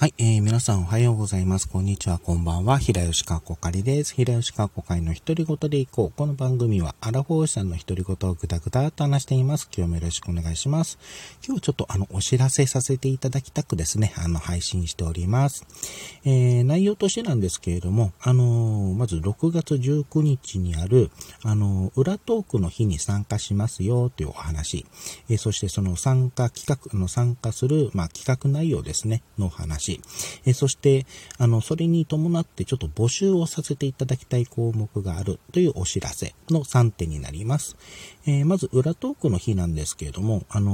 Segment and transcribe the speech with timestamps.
[0.00, 1.68] はい、えー、皆さんおはようございます。
[1.68, 2.78] こんにちは、こんばんは。
[2.78, 4.14] 平吉川こかりです。
[4.14, 6.16] 平吉川こかりの独り言でいこう。
[6.16, 9.68] この番組は、アラフォーさんの独り言をぐだぐだと話しています。
[9.76, 11.00] 今日もよろしくお願いします。
[11.44, 15.66] 今日ちょっとあの、お知らせさせていただきたくですね、あの、配信しております。
[16.24, 21.10] えー、内容としてなんですけれども、あのー、まず6月19日にある、
[21.42, 24.86] あのー、裏トークの日に参加しますよというお話、
[25.28, 29.87] えー、そしてその参加企画の参加する、まあ、企画内容ですね、のお話、
[30.44, 31.06] えそして、
[31.38, 37.76] あの、それに伴ってちょっと募集をさせていただきたい項目があるというお知らせの3点になります。
[38.26, 40.72] え、まず、裏トークの日なんですけれども、あの、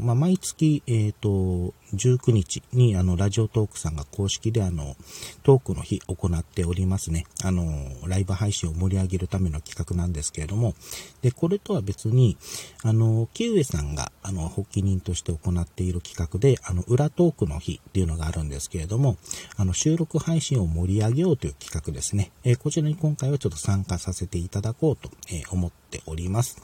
[0.00, 4.96] まあ、毎月、えっ、と、19日に、あの、ラジオトークさんが公式で、あの、
[5.42, 7.26] トークの日行っておりますね。
[7.44, 7.64] あの、
[8.06, 10.74] ライブ配信を盛り上げるための企画なんですけれども、
[11.22, 12.36] で、これとは別に、
[12.82, 19.16] あの、キウエさんが、あの、発起人として行っている企画で、あの、裏トークの日っていうのがあるんですけれども、
[19.56, 22.32] あの、収録配信を盛り上げようという企画ですね。
[22.44, 25.10] えこちらに今回はちょっと参加させていただこうと、
[25.50, 26.56] 思っております。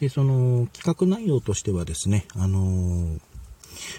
[0.00, 3.20] で、その企画内容としてはですね、あのー、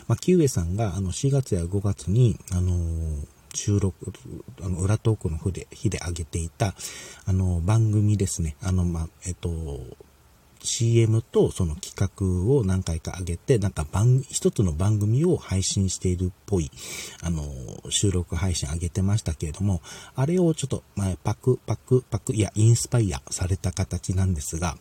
[0.08, 4.14] まあ、キウエさんがあの4月や5月に、あのー収録、
[4.62, 6.74] あの、裏トークの日で、日で上げていた、
[7.26, 8.56] あの、番組ですね。
[8.62, 9.52] あの、まあ、えっと、
[10.64, 16.70] CM とその企画を何回か上げて、なんか番、一つの番組を配信しているっぽい、
[17.24, 17.44] あの、
[17.90, 19.82] 収録配信上げてましたけれども、
[20.16, 24.78] あれをちょっと、まあ、パク、パク、パク、いや、インスパイアされた形なんですが、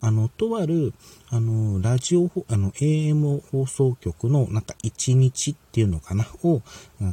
[0.00, 0.92] あの、とある、
[1.32, 6.62] あの、ラジオ、あの、AM 放送局のなんか一日っていうのかな、を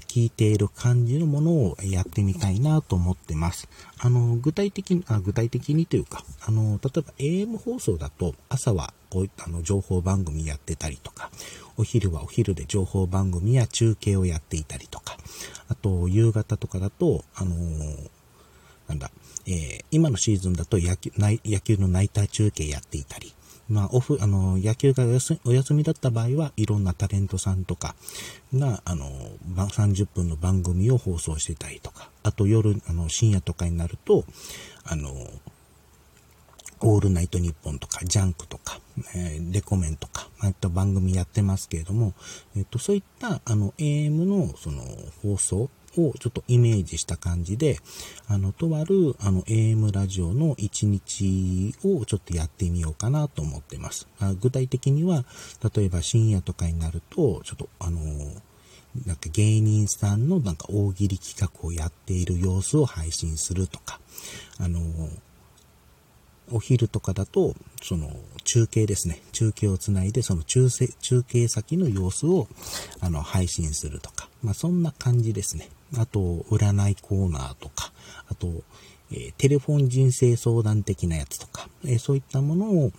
[0.08, 3.70] 聞いている感じのものをやってみたいなと思ってます。
[4.00, 11.30] あの、具体的に、あ具体的にというか、あの、例えば AM 放送だと朝はこうあの情報番組やってたりとか、
[11.78, 15.18] お昼はお昼で情報番組や中継をやっていたりとか、
[15.70, 17.56] あと夕方とかだと、あの
[18.88, 19.12] なんだ、
[19.46, 23.34] えー、今のシーズンだと野球野球のナイター中継やっていたり、
[23.70, 25.04] まあ、オフ、あの、野球が
[25.46, 27.96] お休みだった場合は、いろんなタレントさんとか
[28.54, 29.06] が、あの、
[29.56, 34.26] 30分の番組を放送してたりとか、あと夜、あの、深夜とかになると、
[34.86, 35.12] あの、
[36.80, 38.80] オールナイトニッポンとか、ジャンクとか、
[39.16, 42.14] えー、レコメンとか、まあ、いった番組やってますけれども、
[42.56, 44.84] えっ、と、そういった、あの、AM の、その、
[45.24, 45.70] 放送
[46.02, 47.80] をちょっとイメージした感じで、
[48.28, 54.08] あの、とある、あの、AM ラジオの1日をちょっとやってみようかなと思ってます。
[54.20, 55.26] あ具体的には、
[55.76, 58.00] 例えば深夜とかになると、ちょっと、あの、
[59.06, 64.00] なんか芸人さんのなんか大喜利企画をやっている様子を配信するとか、
[64.60, 64.82] あの、
[66.52, 68.10] お昼とかだと、その
[68.44, 69.22] 中継ですね。
[69.34, 72.48] 中継をつないで、その中中継先の様子を
[73.02, 75.70] あの配信するとか、まあそんな感じですね。
[75.96, 77.92] あと、占いコーナーとか、
[78.30, 78.64] あと、
[79.12, 82.92] えー、テレフォン人生相談的なやつとか、えー、そういったものを、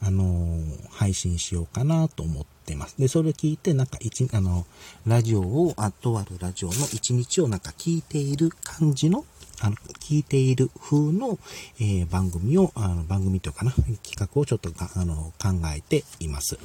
[0.00, 2.96] あのー、配信しようかなと思ってます。
[2.98, 4.66] で、それ聞いて、なんか一、あの、
[5.06, 9.26] ラジオを、あとあるラジオの一日をなんか聞いている感じの、
[9.60, 11.38] あの、聞いている風の、
[11.78, 16.58] え番組を、あの、番組というかな、企画をちょっとあの、考えています。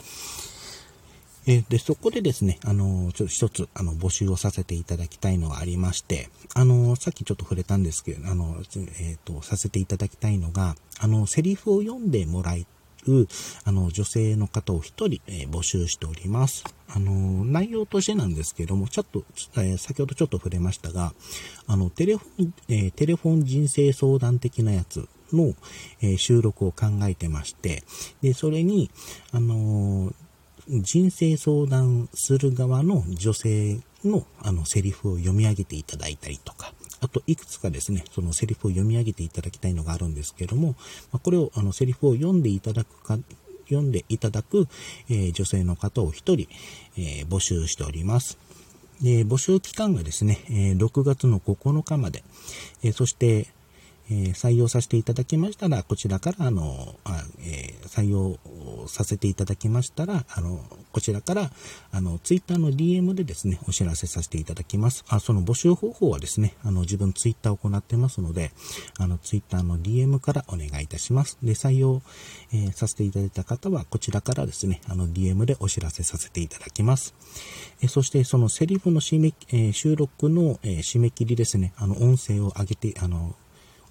[1.47, 12.66] えで、そこでですね、あの、ちょっと一つ、あの、募集をさせていただきたいのがありまして、あの、さっきちょっと触れたんですけど、あの、えっ、ー、と、させていただきたいのが、あの、セリフを読んでもらい
[13.66, 16.63] あの、女性の方を一人、えー、募集しております。
[16.89, 19.23] あの、内容としてなんですけども、ちょっと、
[19.57, 21.13] えー、先ほどちょっと触れましたが、
[21.67, 25.53] あの、テレフォン、えー、テレフォン人生相談的なやつの、
[26.01, 27.83] え収録を考えてまして、
[28.22, 28.89] で、それに、
[29.31, 30.13] あの
[30.67, 40.75] 人生相談する側の女性のあのセリフを読み上げていただいたりとか、あといくつかですね、そのセリフを読み上げていただきたいのがあるんですけども、
[41.11, 43.17] まこれをあのセリフを読んでいただくか、
[43.67, 44.67] 読んでいただく、
[45.09, 46.47] えー、女性の方を一人、
[46.97, 48.37] えー、募集しております。
[49.01, 52.23] で募集期間がですね、え、6月の9日まで、
[52.81, 53.47] えそして、
[54.09, 58.39] え採用させていただきましたら、こちらから、あの、あえ採用
[58.87, 61.51] させていただきましたら、あの、こちらから、
[61.91, 65.03] あの、ツイッターの DM でですね、お知らせさせていただきます。
[65.07, 68.51] あ、その募集方法はですね、あの、自分ツイッターを行ってますので、
[68.99, 71.37] あの、ツイッターの DM からお願いいたします。
[71.43, 72.01] で、採用、
[72.53, 77.13] えー、させていただいた方は、こちらからですね、あの、DM でお知らせさせていただきます。
[77.81, 83.35] えそして、そのセリフの締め、えー、収録の、えー、締め切りですね、あの、音声を上げて、あの、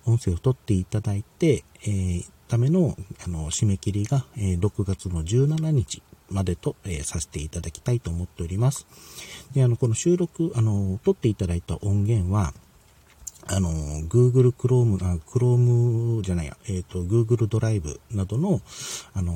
[0.07, 8.87] 音声を取っていただいて、えー、ための、あの、締め切りが、えー、6月の17日までと、えー、させていただきたいと思っております。
[9.55, 12.53] で、あの、この収録、あの、撮っていただいた音源は、
[13.47, 13.71] あの、
[14.09, 18.61] Google Chrome、あ Chrome じゃないや、えっ、ー、と、Google ドライブなどの、
[19.13, 19.35] あの、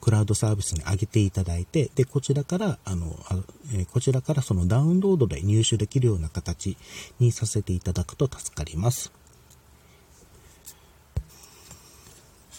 [0.00, 3.36] クラウドサービスに上げていただいて、で、こちらから、あの、あ
[3.74, 6.76] えー、こちらからそのダウンロードで入手できるような形
[7.18, 9.12] にさせていただくと助かります。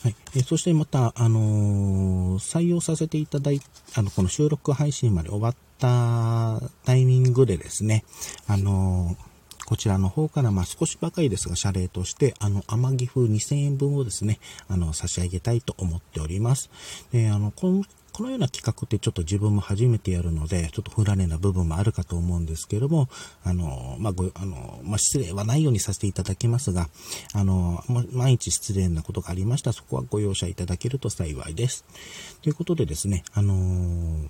[0.03, 0.15] はい。
[0.35, 3.61] え、そしてまた、あのー、採用させていただい
[3.95, 8.05] あの、この収録配信まで終わったタイミングでですね、
[8.47, 9.28] あのー
[9.69, 16.71] こちらの方から、まあ少しばかりですが、謝礼として、あの、天城風2000円分をですね、あの、差し上げたいと思っております。
[17.11, 23.09] で、あの、このこのような企画ってちょっと自分も初めてやるので、ちょっと不慣れな部分もあるかと思うんですけども、
[23.43, 26.89] あの、まあ、ご、あの、まあ、失礼はないようにさせていただきますが、
[27.35, 31.85] あの、毎日失礼なことがありましたら、そこはご容赦いただけると幸いです。
[32.41, 34.29] ということでですね、あのー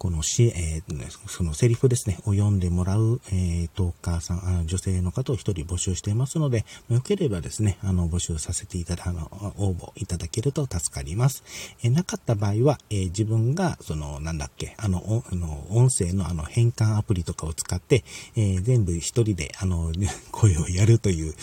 [0.00, 11.44] このし、えー、そのセリフですね、を読んでもらう、えー、トーカーさん、あ女性の方を一人募集していますので、よければですね、あの、募集させていただ、あの、応募いただけると助かります。
[11.84, 18.02] えー、なかった場合は、えー、自分が、その、なんだっけ、あの、あの音声のあの、変換アプリとかを使って、
[18.36, 19.92] えー、全部一人で、あの、
[20.32, 21.34] 声をやるという、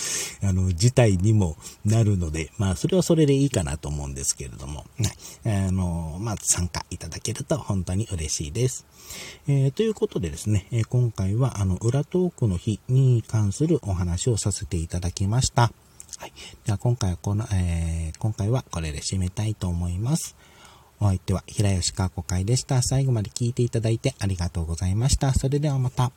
[0.41, 4.83] あの、事態にもなるので、まあ、それはそれでいいかなと思うんですけれども、
[5.43, 5.67] はい。
[5.67, 8.85] あの、まあ、参加いただけると本当に嬉しいです。
[9.47, 15.71] えー、ということでですね、え、今回はあの、裏トークの日に関するお話をさせていただきました。
[16.17, 16.33] はい。
[16.65, 20.35] では今回はこの、えー、今回はこれで締めたいと思います。
[20.99, 22.81] お相手は平吉川子会でした。
[22.81, 25.33] 最後まで聞いていただいてありがとうございました。
[25.33, 26.11] それではまた。